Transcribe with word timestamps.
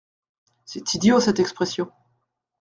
C’est 0.65 0.95
idiot 0.95 1.19
cette 1.19 1.39
expression. 1.39 1.91